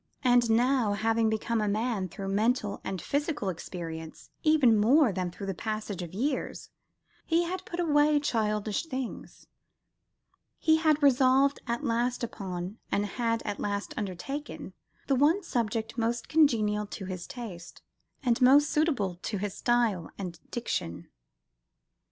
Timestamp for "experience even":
3.49-4.75